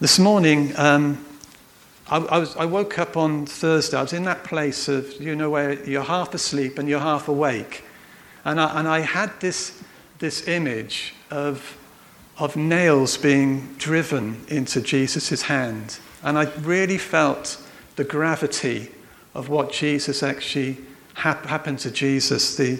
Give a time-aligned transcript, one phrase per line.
[0.00, 1.26] This morning, um,
[2.08, 3.96] I, I, was, I, woke up on Thursday.
[3.96, 7.26] I was in that place of, you know, where you're half asleep and you're half
[7.26, 7.82] awake.
[8.44, 9.82] And I, and I had this,
[10.20, 11.76] this image of,
[12.38, 15.98] of nails being driven into Jesus' hand.
[16.22, 17.60] And I really felt
[17.96, 18.92] the gravity
[19.34, 20.76] of what Jesus actually
[21.14, 22.78] hap- happened to Jesus, the,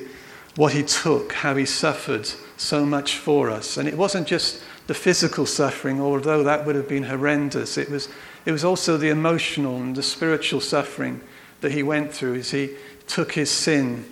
[0.54, 3.76] what he took, how he suffered so much for us.
[3.76, 7.76] And it wasn't just the physical suffering, although that would have been horrendous.
[7.76, 8.08] It was,
[8.44, 11.20] it was also the emotional and the spiritual suffering
[11.60, 12.70] that he went through as he
[13.06, 14.04] took his sin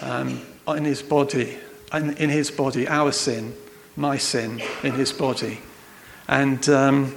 [0.00, 1.58] um, in his body,
[1.92, 3.54] in, in his body, our sin,
[3.94, 5.60] my sin in his body.
[6.28, 7.14] And um,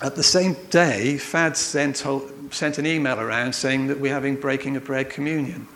[0.00, 2.02] at the same day, Fad sent,
[2.50, 5.68] sent an email around saying that we're having breaking of bread communion.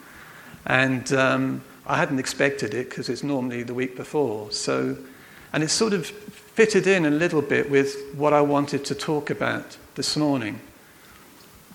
[0.64, 4.50] And um, I hadn't expected it because it's normally the week before.
[4.50, 4.96] So,
[5.52, 6.10] and it sort of
[6.54, 10.60] fitted in a little bit with what I wanted to talk about this morning.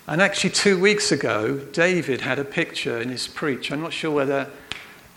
[0.08, 3.72] And actually, two weeks ago, David had a picture in his preach.
[3.72, 4.48] I'm not sure whether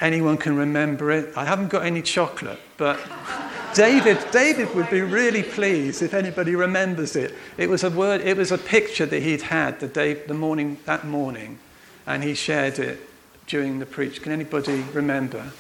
[0.01, 1.33] anyone can remember it.
[1.37, 2.99] I haven't got any chocolate, but
[3.75, 7.33] David, David would be really pleased if anybody remembers it.
[7.57, 10.77] It was a word, it was a picture that he'd had the day, the morning,
[10.87, 11.61] that morning,
[12.05, 12.99] and he shared it
[13.47, 14.23] during the preach.
[14.23, 15.53] Can anybody remember?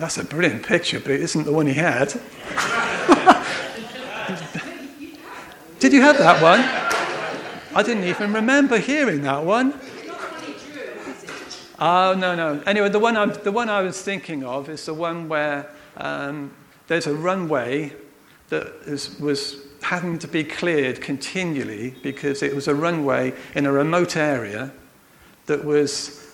[0.00, 2.08] That's a brilliant picture, but it isn't the one he had.
[5.78, 6.60] Did you have that one?
[7.76, 9.78] I didn't even remember hearing that one.
[11.78, 12.62] Oh, no, no.
[12.64, 16.50] Anyway, the one, I'm, the one I was thinking of is the one where um,
[16.86, 17.92] there's a runway
[18.48, 23.72] that is, was having to be cleared continually because it was a runway in a
[23.72, 24.72] remote area
[25.44, 26.29] that was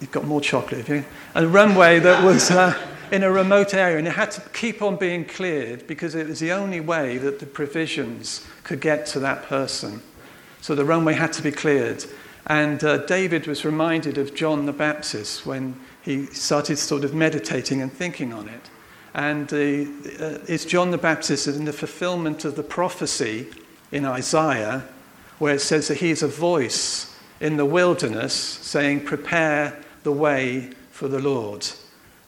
[0.00, 1.04] you've got more chocolate, you?
[1.34, 2.78] A runway that was uh,
[3.10, 6.40] in a remote area, and it had to keep on being cleared because it was
[6.40, 10.02] the only way that the provisions could get to that person.
[10.60, 12.04] So the runway had to be cleared.
[12.46, 17.80] And uh, David was reminded of John the Baptist when he started sort of meditating
[17.80, 18.70] and thinking on it.
[19.14, 23.46] And uh, it's John the Baptist in the fulfillment of the prophecy
[23.92, 24.84] in Isaiah,
[25.38, 30.70] where it says that he is a voice in the wilderness saying, Prepare the way
[30.90, 31.66] for the Lord.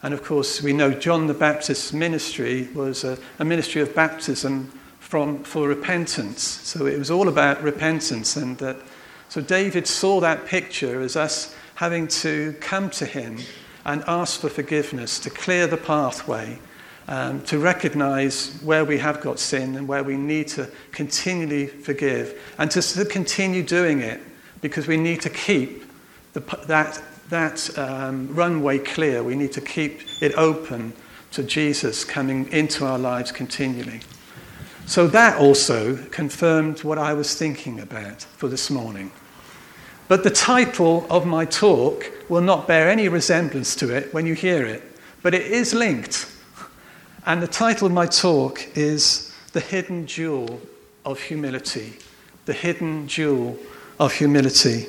[0.02, 4.72] And of course, we know John the Baptist's ministry was a, a ministry of baptism
[5.00, 6.42] from, for repentance.
[6.42, 8.36] So it was all about repentance.
[8.36, 8.76] And that,
[9.28, 13.38] so David saw that picture as us having to come to him
[13.84, 16.58] and ask for forgiveness, to clear the pathway,
[17.08, 22.40] um, to recognize where we have got sin and where we need to continually forgive,
[22.58, 24.20] and to, to continue doing it
[24.60, 25.84] because we need to keep
[26.32, 29.22] the, that, that um, runway clear.
[29.22, 30.92] We need to keep it open
[31.32, 34.00] to Jesus coming into our lives continually.
[34.86, 39.10] So that also confirmed what I was thinking about for this morning.
[40.08, 44.34] But the title of my talk will not bear any resemblance to it when you
[44.34, 44.82] hear it,
[45.22, 46.32] but it is linked.
[47.26, 50.60] And the title of my talk is The Hidden Jewel
[51.04, 51.94] of Humility.
[52.44, 53.58] The Hidden Jewel
[53.98, 54.86] of humility.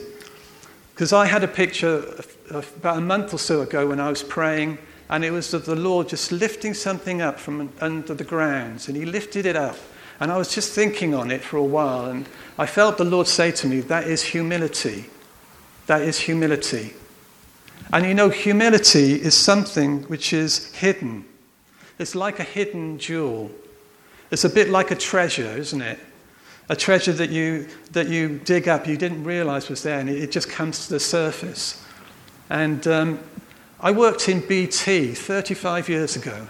[0.93, 2.03] Because I had a picture
[2.49, 4.77] about a month or so ago when I was praying,
[5.09, 8.97] and it was of the Lord just lifting something up from under the ground, and
[8.97, 9.77] He lifted it up.
[10.19, 13.27] And I was just thinking on it for a while, and I felt the Lord
[13.27, 15.05] say to me, That is humility.
[15.85, 16.93] That is humility.
[17.93, 21.25] And you know, humility is something which is hidden.
[21.99, 23.51] It's like a hidden jewel.
[24.29, 25.99] It's a bit like a treasure, isn't it?
[26.69, 30.31] A treasure that you, that you dig up, you didn't realize was there, and it,
[30.31, 31.83] just comes to the surface.
[32.49, 33.19] And um,
[33.79, 36.47] I worked in BT 35 years ago.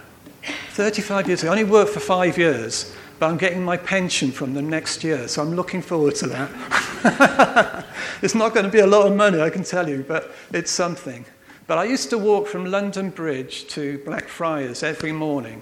[0.72, 1.52] 35 years ago.
[1.52, 5.28] I only worked for five years, but I'm getting my pension from them next year,
[5.28, 7.86] so I'm looking forward to that.
[8.22, 10.72] it's not going to be a lot of money, I can tell you, but it's
[10.72, 11.26] something.
[11.68, 15.62] But I used to walk from London Bridge to Blackfriars every morning.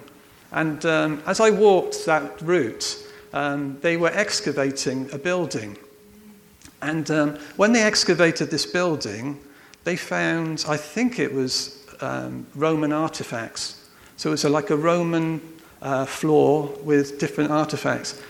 [0.52, 3.05] And um, as I walked that route,
[3.36, 5.78] um, they were excavating a building.
[6.82, 9.40] And um, when they excavated this building,
[9.84, 13.88] they found, I think it was um, Roman artifacts.
[14.18, 15.42] So it was a, like a Roman
[15.82, 18.22] uh, floor with different artifacts.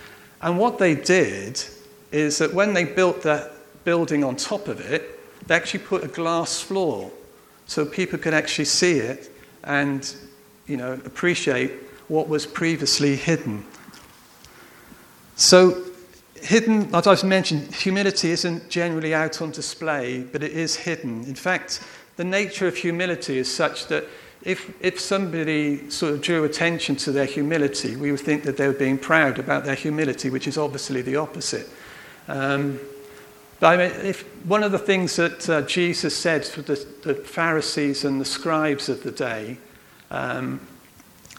[0.41, 1.63] And what they did
[2.11, 3.53] is that when they built that
[3.83, 7.11] building on top of it, they actually put a glass floor
[7.67, 9.31] so people could actually see it
[9.63, 10.15] and
[10.65, 11.71] you know, appreciate
[12.07, 13.63] what was previously hidden.
[15.35, 15.83] So,
[16.35, 21.25] hidden, as I've mentioned, humility isn't generally out on display, but it is hidden.
[21.25, 21.81] In fact,
[22.15, 24.05] the nature of humility is such that
[24.43, 28.67] if, if somebody sort of drew attention to their humility, we would think that they
[28.67, 31.67] were being proud about their humility, which is obviously the opposite.
[32.27, 32.79] Um,
[33.59, 37.15] but I mean, if, one of the things that uh, Jesus said to the, the,
[37.15, 39.57] Pharisees and the scribes of the day
[40.11, 40.59] um,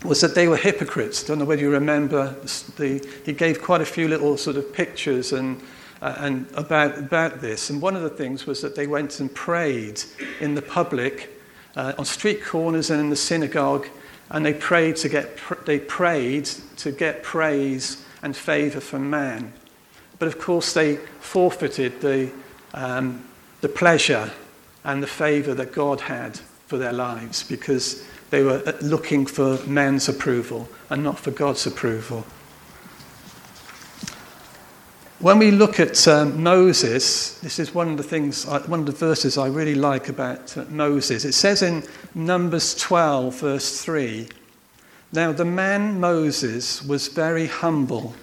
[0.05, 1.25] was that they were hypocrites.
[1.25, 2.35] I don't know whether you remember,
[2.77, 5.61] the, he gave quite a few little sort of pictures and,
[6.03, 7.71] uh, and about, about this.
[7.71, 10.03] And one of the things was that they went and prayed
[10.41, 11.37] in the public
[11.77, 13.87] uh, on street corners and in the synagogue,
[14.31, 16.47] and they prayed to get they prayed
[16.79, 19.53] to get praise and favor from man.
[20.19, 22.33] But of course, they forfeited the
[22.75, 23.25] um,
[23.61, 24.33] the pleasure
[24.85, 29.59] and the favor that God had for their lives because they were uh, looking for
[29.67, 32.25] man's approval and not for God's approval.
[35.19, 38.93] When we look at um, Moses, this is one of the things, one of the
[38.93, 41.25] verses I really like about uh, Moses.
[41.25, 41.85] It says in
[42.15, 44.29] Numbers 12, verse 3
[45.13, 48.15] Now the man Moses was very humble,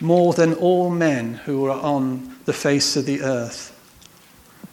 [0.00, 3.75] more than all men who were on the face of the earth.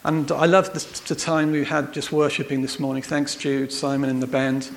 [0.05, 3.01] And I love the, time we had just worshipping this morning.
[3.01, 4.69] Thanks, Jude, Simon, and the band.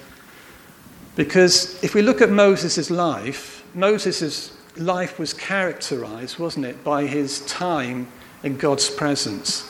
[1.17, 7.41] Because if we look at Moses' life, Moses life was characterized, wasn't it, by his
[7.47, 8.07] time
[8.45, 9.69] in God's presence.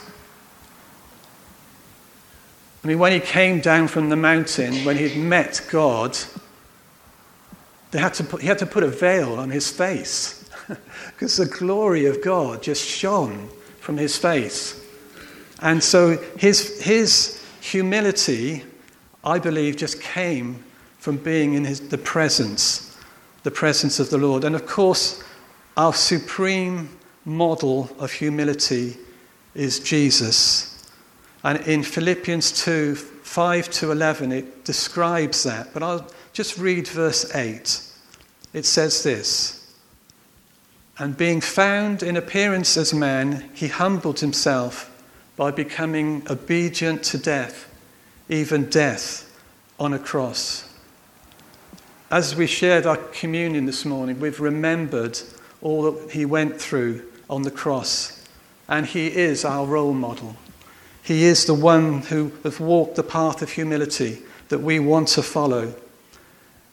[2.84, 6.18] I mean, when he came down from the mountain, when he'd met God,
[7.92, 10.48] they had to put, he had to put a veil on his face
[11.06, 13.48] because the glory of God just shone
[13.80, 14.85] from his face.
[15.62, 18.64] And so his, his humility,
[19.24, 20.64] I believe, just came
[20.98, 22.86] from being in his, the presence
[23.46, 24.42] the presence of the Lord.
[24.42, 25.22] And of course,
[25.76, 26.88] our supreme
[27.24, 28.96] model of humility
[29.54, 30.90] is Jesus.
[31.44, 35.72] And in Philippians 2 5 to 11, it describes that.
[35.72, 37.80] But I'll just read verse 8.
[38.52, 39.72] It says this
[40.98, 44.90] And being found in appearance as man, he humbled himself
[45.36, 47.72] by becoming obedient to death,
[48.28, 49.38] even death
[49.78, 50.68] on a cross.
[52.10, 55.18] As we shared our communion this morning, we've remembered
[55.60, 58.24] all that he went through on the cross.
[58.68, 60.36] And he is our role model.
[61.02, 65.22] He is the one who has walked the path of humility that we want to
[65.22, 65.74] follow.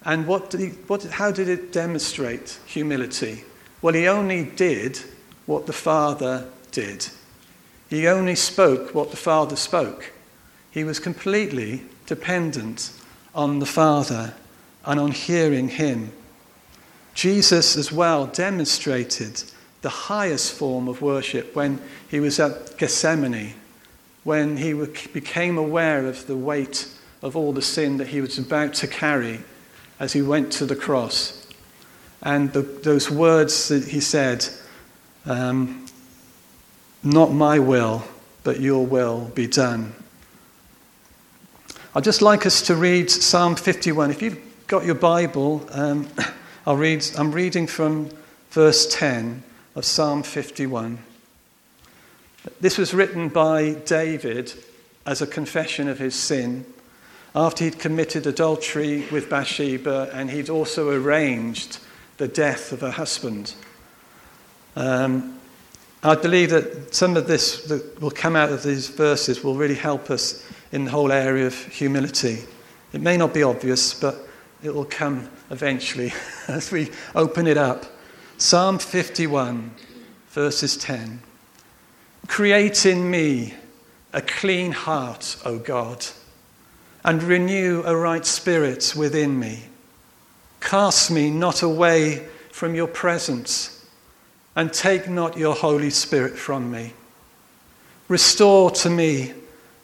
[0.05, 3.43] And what did he, what, how did it demonstrate humility?
[3.81, 4.99] Well, he only did
[5.45, 7.07] what the Father did.
[7.93, 10.11] He only spoke what the Father spoke.
[10.71, 12.91] He was completely dependent
[13.35, 14.33] on the Father
[14.83, 16.11] and on hearing him.
[17.13, 19.43] Jesus as well demonstrated
[19.83, 21.79] the highest form of worship when
[22.09, 23.53] he was at Gethsemane,
[24.23, 26.87] when he became aware of the weight
[27.21, 29.41] of all the sin that he was about to carry
[29.99, 31.45] as he went to the cross.
[32.23, 34.47] And the, those words that he said,
[35.27, 35.82] um,
[37.03, 38.05] Not my will,
[38.43, 39.93] but your will be done.
[41.93, 44.09] I'd just like us to read Psalm 51.
[44.09, 46.07] If you've got your Bible, um,
[46.65, 48.09] I'll read, I'm reading from
[48.51, 49.43] verse 10
[49.75, 50.97] of Psalm 51.
[52.61, 54.53] This was written by David
[55.05, 56.65] as a confession of his sin
[57.35, 61.79] after he'd committed adultery with Bathsheba and he'd also arranged
[62.17, 63.55] the death of her husband.
[64.77, 65.39] Um,
[66.05, 69.75] I believe that some of this that will come out of these verses will really
[69.75, 72.39] help us in the whole area of humility.
[72.91, 74.17] It may not be obvious, but
[74.61, 76.11] it will come eventually
[76.49, 77.85] as we open it up.
[78.37, 79.71] Psalm 51,
[80.29, 81.21] verses 10.
[82.27, 83.53] Create in me
[84.11, 86.05] a clean heart, O God,
[87.05, 89.63] and renew a right spirit within me.
[90.59, 93.82] Cast me not away from your presence,
[94.55, 96.93] and take not your Holy Spirit from me.
[98.07, 99.33] Restore to me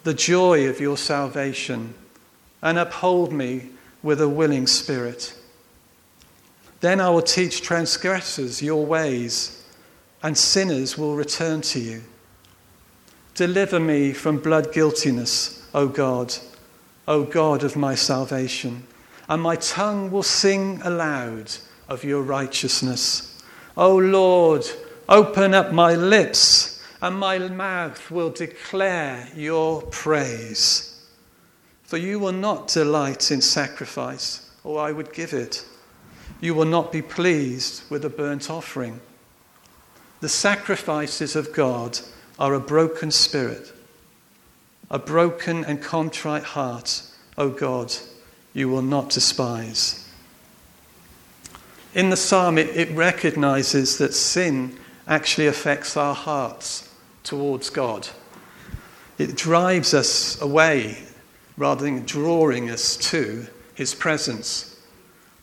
[0.04, 1.94] the joy of your salvation,
[2.62, 3.70] and uphold me
[4.02, 5.34] with a willing spirit.
[6.80, 9.64] Then I will teach transgressors your ways,
[10.22, 12.02] and sinners will return to you.
[13.34, 16.34] Deliver me from blood guiltiness, O God,
[17.06, 18.84] O God of my salvation,
[19.28, 21.52] and my tongue will sing aloud
[21.88, 23.29] of your righteousness.
[23.80, 24.66] O Lord,
[25.08, 31.02] open up my lips, and my mouth will declare your praise.
[31.84, 35.64] For you will not delight in sacrifice, or I would give it.
[36.42, 39.00] You will not be pleased with a burnt offering.
[40.20, 42.00] The sacrifices of God
[42.38, 43.72] are a broken spirit,
[44.90, 47.02] a broken and contrite heart,
[47.38, 47.94] O God,
[48.52, 50.06] you will not despise.
[51.94, 54.78] In the psalm, it, it recognizes that sin
[55.08, 56.88] actually affects our hearts
[57.24, 58.08] towards God.
[59.18, 61.02] It drives us away
[61.56, 64.80] rather than drawing us to his presence.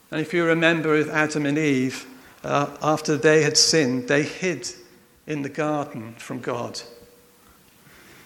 [0.09, 2.07] And if you remember with Adam and Eve,
[2.43, 4.69] uh, after they had sinned, they hid
[5.27, 6.81] in the garden from God.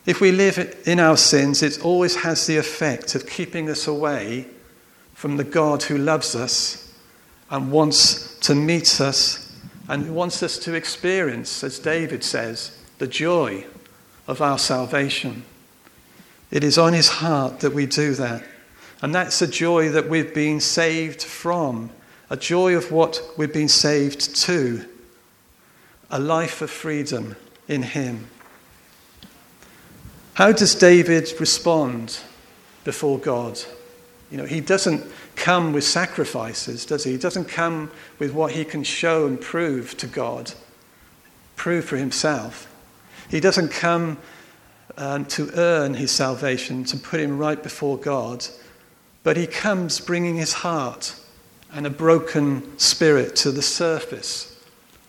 [0.06, 4.46] If we live in our sins, it always has the effect of keeping us away
[5.16, 6.91] from the God who loves us
[7.52, 9.54] and wants to meet us
[9.88, 13.66] and wants us to experience, as David says, the joy
[14.26, 15.44] of our salvation.
[16.50, 18.44] It is on his heart that we do that.
[19.02, 21.90] And that's a joy that we've been saved from,
[22.30, 24.86] a joy of what we've been saved to,
[26.10, 27.36] a life of freedom
[27.68, 28.28] in him.
[30.36, 32.20] How does David respond
[32.84, 33.60] before God?
[34.32, 37.12] You know, he doesn't come with sacrifices, does he?
[37.12, 40.54] He doesn't come with what he can show and prove to God,
[41.58, 42.74] prove for himself.
[43.30, 44.18] He doesn't come
[44.98, 48.48] um, to earn his salvation, to put him right before God,
[49.24, 51.16] but he comes bringing his heart
[51.74, 54.58] and a broken spirit to the surface,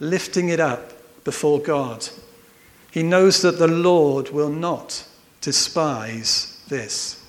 [0.00, 0.92] lifting it up
[1.24, 2.08] before God.
[2.90, 5.04] He knows that the Lord will not
[5.40, 7.21] despise this.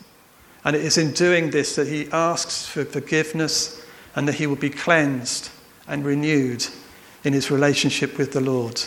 [0.66, 3.84] And it is in doing this that he asks for forgiveness
[4.16, 5.50] and that he will be cleansed
[5.88, 6.66] and renewed
[7.24, 8.82] in his relationship with the Lord.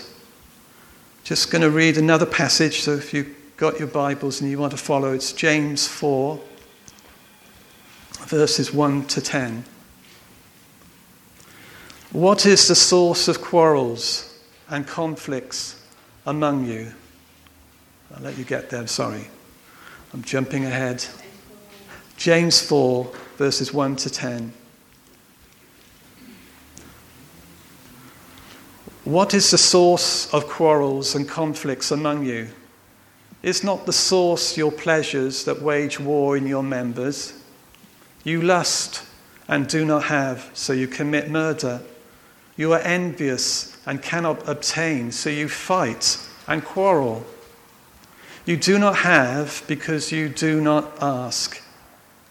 [1.24, 4.70] Just going to read another passage, so if you've got your Bibles and you want
[4.72, 6.40] to follow, it's James 4,
[8.26, 9.64] verses 1 to 10.
[12.12, 14.38] What is the source of quarrels
[14.70, 15.82] and conflicts
[16.24, 16.92] among you?
[18.14, 19.28] I'll let you get there, sorry.
[20.14, 21.04] I'm jumping ahead.
[22.16, 24.52] James 4, verses 1 to 10.
[29.04, 32.48] What is the source of quarrels and conflicts among you?
[33.42, 37.34] Is not the source your pleasures that wage war in your members?
[38.24, 39.04] You lust
[39.46, 41.82] and do not have, so you commit murder.
[42.56, 46.18] You are envious and cannot obtain, so you fight
[46.48, 47.24] and quarrel.
[48.44, 51.62] You do not have because you do not ask.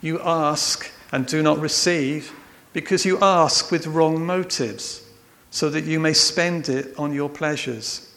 [0.05, 2.31] You ask and do not receive
[2.73, 5.01] because you ask with wrong motives,
[5.49, 8.13] so that you may spend it on your pleasures.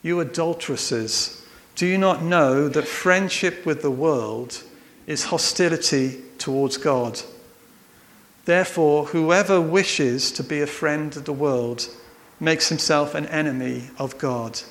[0.00, 1.44] You adulteresses,
[1.76, 4.62] do you not know that friendship with the world
[5.06, 7.20] is hostility towards God?
[8.46, 11.86] Therefore, whoever wishes to be a friend of the world
[12.40, 14.62] makes himself an enemy of God.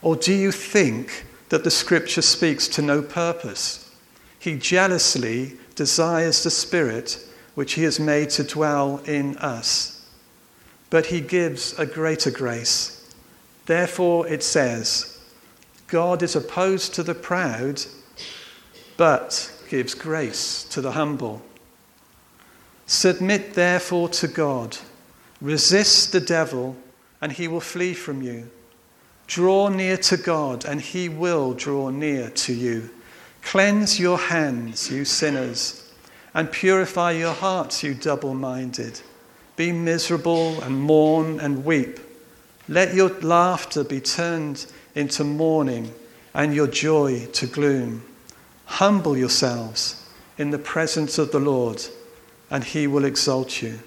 [0.00, 3.89] Or do you think that the scripture speaks to no purpose?
[4.40, 10.04] He jealously desires the Spirit which He has made to dwell in us.
[10.88, 13.14] But He gives a greater grace.
[13.66, 15.18] Therefore, it says,
[15.86, 17.82] God is opposed to the proud,
[18.96, 21.42] but gives grace to the humble.
[22.86, 24.78] Submit therefore to God.
[25.40, 26.76] Resist the devil,
[27.20, 28.50] and he will flee from you.
[29.28, 32.90] Draw near to God, and he will draw near to you.
[33.42, 35.90] Cleanse your hands, you sinners,
[36.34, 39.00] and purify your hearts, you double minded.
[39.56, 41.98] Be miserable and mourn and weep.
[42.68, 45.92] Let your laughter be turned into mourning
[46.34, 48.04] and your joy to gloom.
[48.66, 50.06] Humble yourselves
[50.38, 51.84] in the presence of the Lord,
[52.50, 53.80] and he will exalt you.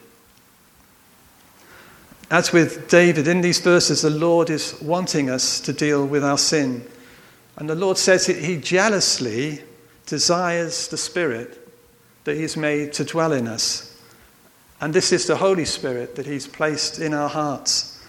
[2.29, 6.37] As with David, in these verses, the Lord is wanting us to deal with our
[6.37, 6.85] sin
[7.57, 9.61] and the Lord says he jealously
[10.05, 11.59] desires the Spirit
[12.23, 13.97] that He's made to dwell in us.
[14.81, 18.01] And this is the Holy Spirit that He's placed in our hearts.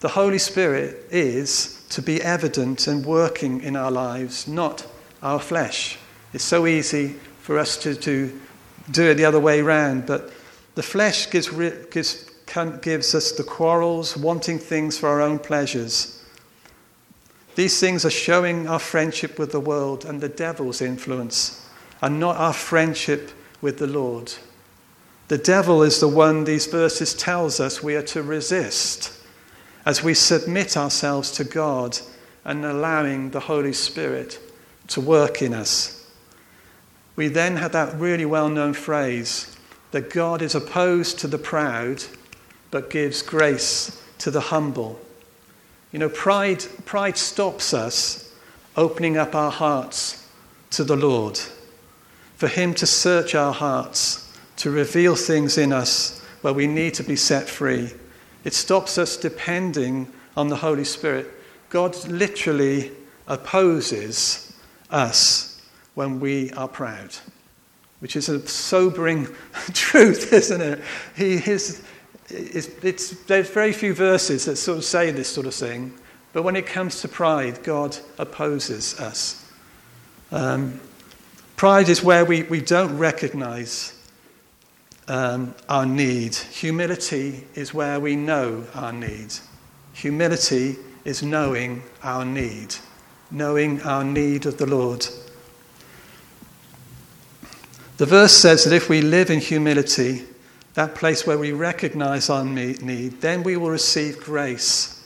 [0.00, 4.86] The Holy Spirit is to be evident and working in our lives, not
[5.22, 5.98] our flesh.
[6.32, 8.40] It's so easy for us to, to
[8.90, 10.30] do it the other way around, but
[10.74, 11.48] the flesh gives,
[11.90, 12.30] gives,
[12.82, 16.17] gives us the quarrels, wanting things for our own pleasures.
[17.58, 21.68] These things are showing our friendship with the world and the devil's influence,
[22.00, 24.32] and not our friendship with the Lord.
[25.26, 29.12] The devil is the one these verses tells us we are to resist
[29.84, 31.98] as we submit ourselves to God
[32.44, 34.38] and allowing the Holy Spirit
[34.86, 36.08] to work in us.
[37.16, 39.56] We then have that really well known phrase
[39.90, 42.04] that God is opposed to the proud
[42.70, 45.00] but gives grace to the humble.
[45.92, 48.32] You know, pride, pride stops us
[48.76, 50.26] opening up our hearts
[50.70, 51.38] to the Lord.
[52.36, 57.02] for Him to search our hearts, to reveal things in us where we need to
[57.02, 57.90] be set free.
[58.44, 61.28] It stops us depending on the Holy Spirit.
[61.68, 62.92] God literally
[63.26, 64.52] opposes
[64.90, 65.60] us
[65.94, 67.16] when we are proud,
[67.98, 69.26] which is a sobering
[69.72, 70.80] truth, isn't it?
[71.16, 71.82] He, his,
[72.30, 75.94] it's, it's, there's very few verses that sort of say this sort of thing,
[76.32, 79.50] but when it comes to pride, God opposes us.
[80.30, 80.80] Um,
[81.56, 83.94] pride is where we, we don't recognize
[85.08, 86.34] um, our need.
[86.34, 89.32] Humility is where we know our need.
[89.94, 92.74] Humility is knowing our need,
[93.30, 95.06] knowing our need of the Lord.
[97.96, 100.24] The verse says that if we live in humility,
[100.78, 105.04] that place where we recognize our need, then we will receive grace.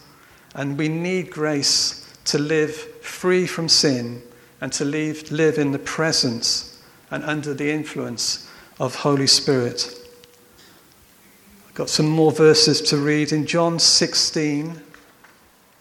[0.55, 4.23] And we need grace to live free from sin
[4.61, 6.79] and to live, live in the presence
[7.11, 8.51] and under the influence
[8.81, 9.99] of Holy Spirit.
[11.69, 14.79] I've got some more verses to read in John 16.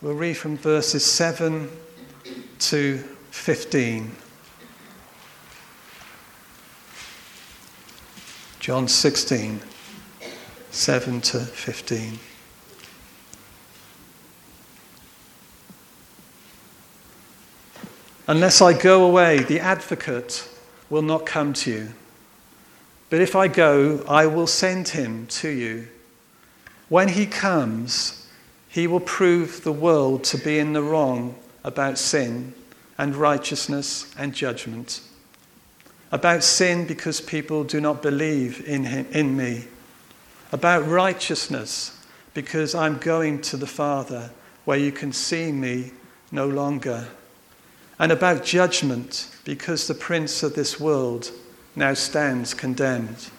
[0.01, 1.69] We'll read from verses 7
[2.59, 2.97] to
[3.31, 4.15] 15.
[8.61, 9.59] John 16.
[10.71, 12.17] 7 to 15.
[18.27, 20.47] Unless I go away, the advocate
[20.89, 21.87] will not come to you.
[23.09, 25.89] But if I go, I will send him to you.
[26.87, 28.29] When he comes,
[28.69, 31.35] he will prove the world to be in the wrong
[31.65, 32.53] about sin
[32.97, 35.01] and righteousness and judgment.
[36.13, 39.65] About sin, because people do not believe in, him, in me
[40.51, 41.97] about righteousness,
[42.33, 44.31] because I'm going to the Father
[44.65, 45.91] where you can see me
[46.31, 47.07] no longer,
[47.99, 51.31] and about judgment, because the prince of this world
[51.75, 53.29] now stands condemned.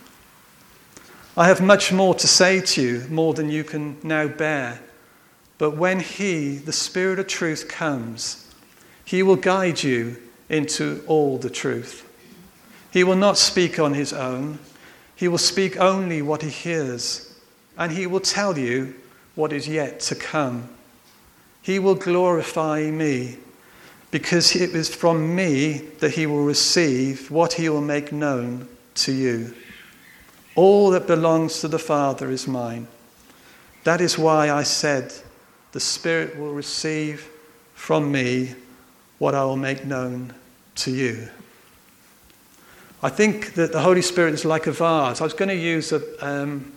[1.37, 4.81] I have much more to say to you, more than you can now bear.
[5.59, 8.53] But when He, the Spirit of truth, comes,
[9.05, 10.17] He will guide you
[10.49, 12.07] into all the truth.
[12.91, 14.59] He will not speak on His own
[15.23, 17.33] he will speak only what he hears,
[17.79, 18.93] and he will tell you
[19.37, 20.69] what is yet to come.
[21.63, 23.37] He will glorify me,
[24.11, 29.13] because it is from me that he will receive what he will make known to
[29.13, 29.55] you.
[30.57, 32.89] All that belongs to the Father is mine.
[33.85, 35.15] That is why I said,
[35.71, 37.31] The Spirit will receive
[37.75, 38.57] from me
[39.19, 40.35] what I will make known
[40.75, 41.29] to you.
[43.03, 45.21] I think that the Holy Spirit is like a vase.
[45.21, 46.73] I was going to use a, um,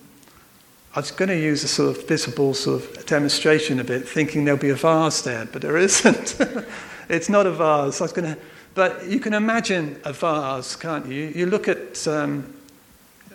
[0.95, 4.43] I was going to use a sort of visible sort of demonstration of it, thinking
[4.43, 6.37] there'll be a vase there, but there isn't.
[7.09, 8.01] it's not a vase.
[8.01, 8.41] I was going to,
[8.73, 11.31] but you can imagine a vase, can't you?
[11.35, 12.55] You look at um,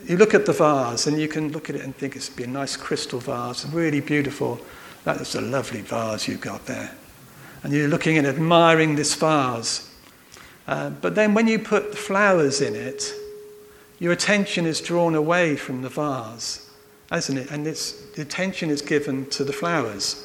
[0.07, 2.45] you look at the vase and you can look at it and think it's be
[2.45, 4.61] a nice crystal vase, really beautiful.
[5.05, 6.93] That is a lovely vase you've got there.
[7.63, 9.90] And you're looking and admiring this vase.
[10.71, 13.13] Uh, but then when you put flowers in it,
[13.99, 16.71] your attention is drawn away from the vase,
[17.13, 17.51] isn't it?
[17.51, 20.25] And it's, the attention is given to the flowers.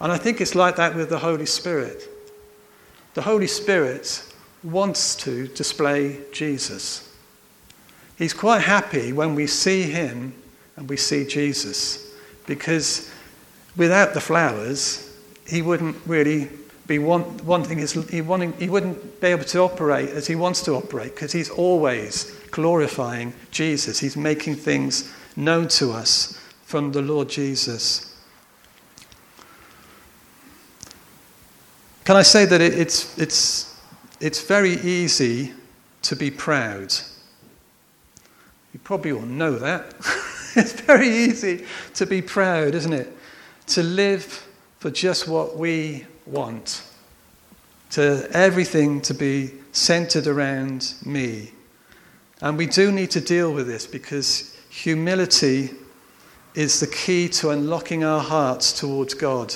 [0.00, 2.02] And I think it's like that with the Holy Spirit.
[3.14, 4.24] The Holy Spirit
[4.64, 7.08] wants to display Jesus.
[8.16, 10.34] He's quite happy when we see him
[10.74, 12.12] and we see Jesus,
[12.48, 13.08] because
[13.76, 16.48] without the flowers, he wouldn't really
[16.88, 20.62] be want, wanting his, he, wanting, he wouldn't be able to operate as he wants
[20.62, 24.00] to operate because he's always glorifying Jesus.
[24.00, 28.16] He's making things known to us from the Lord Jesus.
[32.04, 33.78] Can I say that it, it's, it's,
[34.18, 35.52] it's very easy
[36.02, 36.94] to be proud?
[38.72, 39.94] You probably all know that.
[40.56, 43.14] it's very easy to be proud, isn't it?
[43.68, 44.46] To live
[44.78, 46.82] for just what we want,
[47.90, 51.52] to everything to be centered around me.
[52.40, 55.70] And we do need to deal with this because humility
[56.54, 59.54] is the key to unlocking our hearts towards God.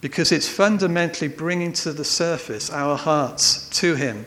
[0.00, 4.26] Because it's fundamentally bringing to the surface our hearts to Him.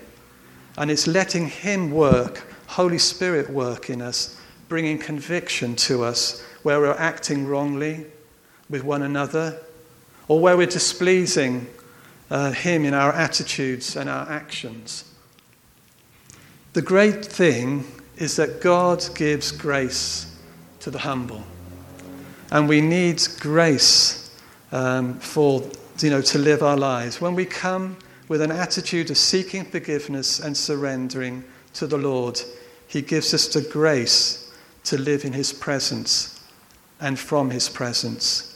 [0.78, 6.80] And it's letting Him work, Holy Spirit work in us, bringing conviction to us where
[6.80, 8.06] we're acting wrongly
[8.70, 9.60] with one another,
[10.28, 11.68] or where we're displeasing
[12.30, 15.12] uh, Him in our attitudes and our actions.
[16.74, 17.86] The great thing
[18.18, 20.36] is that God gives grace
[20.80, 21.44] to the humble.
[22.52, 24.36] And we need grace
[24.72, 25.64] um, for,
[26.00, 27.20] you know, to live our lives.
[27.20, 32.42] When we come with an attitude of seeking forgiveness and surrendering to the Lord,
[32.88, 34.54] He gives us the grace
[34.86, 36.44] to live in His presence
[37.00, 38.55] and from His presence.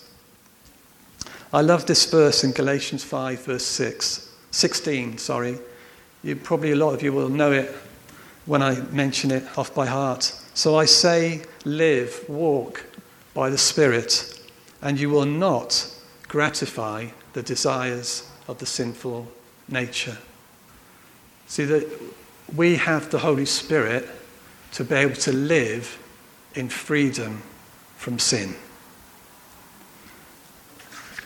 [1.52, 5.18] I love this verse in Galatians 5, verse 6, 16.
[5.18, 5.58] Sorry.
[6.22, 7.74] You, probably a lot of you will know it
[8.46, 10.24] when I mention it off by heart.
[10.54, 12.86] So I say, live, walk
[13.34, 14.40] by the Spirit,
[14.82, 15.92] and you will not
[16.28, 19.28] gratify the desires of the sinful
[19.68, 20.18] nature.
[21.48, 21.88] See, that
[22.56, 24.08] we have the Holy Spirit
[24.74, 25.98] to be able to live
[26.54, 27.42] in freedom
[27.98, 28.56] from sin.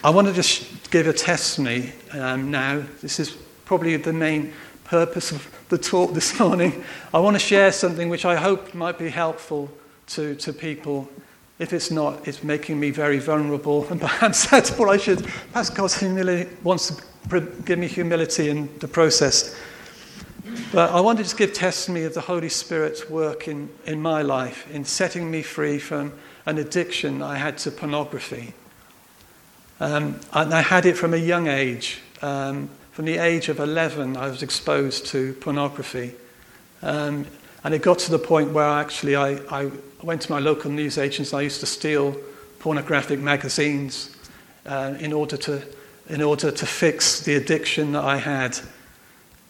[0.06, 2.84] I want to just give a testimony um, now.
[3.02, 4.52] This is probably the main
[4.84, 6.84] purpose of the talk this morning.
[7.14, 9.72] I want to share something which I hope might be helpful
[10.08, 11.08] to, to people.
[11.58, 15.24] If it's not, it's making me very vulnerable, and perhaps that's what I should.
[15.54, 16.94] Perhaps God's humility wants
[17.30, 19.58] to give me humility in the process.
[20.74, 24.22] But I want to just give testimony of the Holy Spirit's work in, in my
[24.22, 26.12] life, in setting me free from
[26.46, 28.54] an addiction I had to pornography.
[29.80, 32.02] Um, and I had it from a young age.
[32.22, 36.14] Um, from the age of 11, I was exposed to pornography.
[36.82, 37.26] Um,
[37.64, 39.72] and it got to the point where actually I, I
[40.04, 42.16] went to my local newsagents and I used to steal
[42.60, 44.16] pornographic magazines
[44.66, 45.64] uh, in, order to,
[46.08, 48.60] in order to fix the addiction that I had.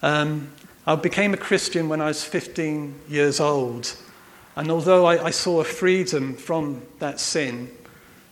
[0.02, 0.50] Um,
[0.86, 3.96] I became a Christian when I was 15 years old.
[4.56, 7.70] And although I, I saw a freedom from that sin,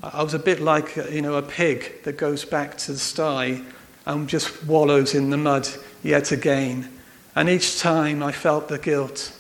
[0.04, 3.00] I was a bit like uh, you know, a pig that goes back to the
[3.00, 3.62] sty
[4.06, 5.68] and just wallows in the mud
[6.02, 6.92] yet again.
[7.36, 9.38] And each time I felt the guilt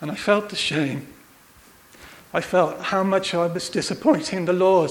[0.00, 1.06] and I felt the shame.
[2.34, 4.90] I felt how much I was disappointing the Lord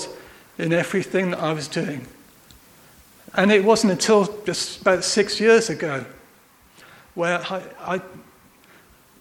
[0.57, 2.07] in everything that I was doing.
[3.35, 6.05] And it wasn't until just about six years ago
[7.13, 8.01] where I, I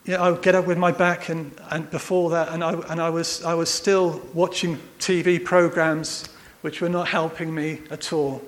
[0.05, 2.73] you know, I would get up with my back, and, and before that, and, I,
[2.73, 6.29] and I, was, I was still watching TV programs
[6.63, 8.43] which were not helping me at all.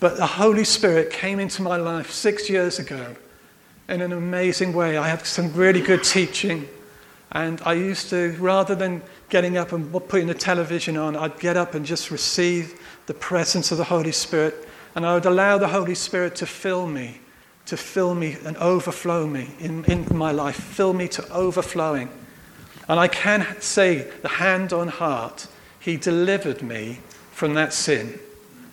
[0.00, 3.14] But the Holy Spirit came into my life six years ago
[3.88, 4.96] in an amazing way.
[4.96, 6.68] I had some really good teaching,
[7.30, 11.56] and I used to, rather than getting up and putting the television on, I'd get
[11.56, 15.68] up and just receive the presence of the Holy Spirit, and I would allow the
[15.68, 17.20] Holy Spirit to fill me
[17.66, 22.10] to fill me and overflow me in, in my life, fill me to overflowing.
[22.88, 25.46] And I can say, the hand on heart,
[25.78, 26.98] He delivered me
[27.30, 28.18] from that sin.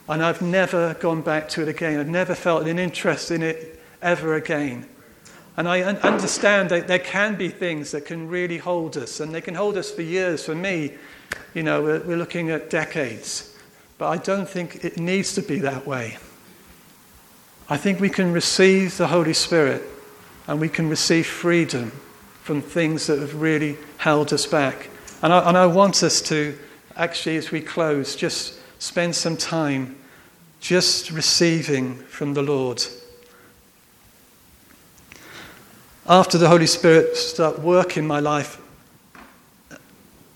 [0.07, 1.99] And I've never gone back to it again.
[1.99, 4.87] I've never felt an interest in it ever again.
[5.55, 9.33] And I un- understand that there can be things that can really hold us, and
[9.33, 10.45] they can hold us for years.
[10.45, 10.93] For me,
[11.53, 13.55] you know, we're, we're looking at decades.
[13.97, 16.17] But I don't think it needs to be that way.
[17.71, 19.83] I think we can receive the Holy Spirit
[20.47, 21.91] and we can receive freedom
[22.41, 24.89] from things that have really held us back.
[25.21, 26.57] And I, and I want us to,
[26.95, 29.95] actually, as we close, just spend some time
[30.59, 32.83] just receiving from the Lord.
[36.07, 38.59] After the Holy Spirit started work in my life,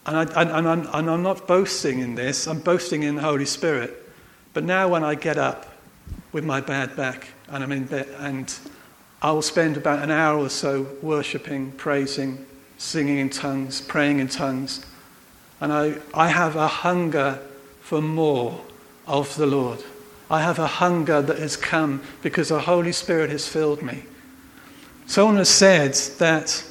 [0.05, 4.07] and, I, I'm, and I'm not boasting in this, I'm boasting in the Holy Spirit.
[4.53, 5.72] But now when I get up,
[6.33, 8.53] with my bad back, and I'm in bed, and
[9.21, 12.45] I will spend about an hour or so worshiping, praising,
[12.77, 14.85] singing in tongues, praying in tongues.
[15.61, 17.39] And I, I have a hunger
[17.79, 18.59] for more
[19.07, 19.81] of the Lord.
[20.29, 24.03] I have a hunger that has come because the Holy Spirit has filled me.
[25.05, 26.65] Someone has said that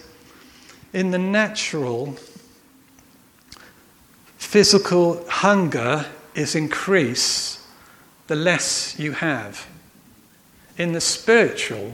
[0.93, 2.17] in the natural,
[4.37, 7.62] physical hunger is increased
[8.27, 9.67] the less you have.
[10.79, 11.93] In the spiritual,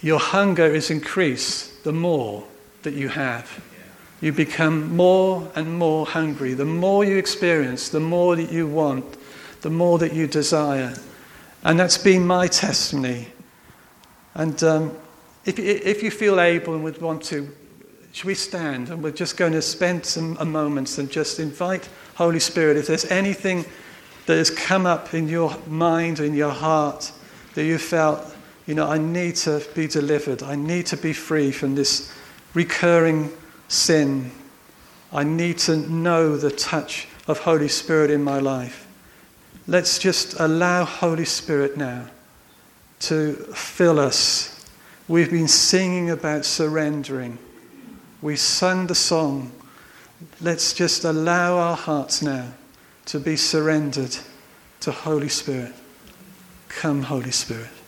[0.00, 2.44] your hunger is increased the more
[2.82, 3.62] that you have.
[4.20, 6.54] You become more and more hungry.
[6.54, 9.04] The more you experience, the more that you want,
[9.62, 10.94] the more that you desire.
[11.64, 13.28] And that's been my testimony.
[14.34, 14.96] And um,
[15.44, 17.50] if, if you feel able and would want to,
[18.12, 18.90] should we stand?
[18.90, 23.06] And we're just going to spend some moments and just invite Holy Spirit, if there's
[23.06, 23.64] anything
[24.30, 27.10] that has come up in your mind, in your heart,
[27.54, 28.32] that you felt,
[28.64, 30.44] you know, I need to be delivered.
[30.44, 32.14] I need to be free from this
[32.54, 33.32] recurring
[33.66, 34.30] sin.
[35.12, 38.86] I need to know the touch of Holy Spirit in my life.
[39.66, 42.06] Let's just allow Holy Spirit now
[43.00, 44.64] to fill us.
[45.08, 47.36] We've been singing about surrendering.
[48.22, 49.50] We sung the song.
[50.40, 52.52] Let's just allow our hearts now
[53.10, 54.16] to be surrendered
[54.78, 55.74] to Holy Spirit.
[56.68, 57.79] Come, Holy Spirit.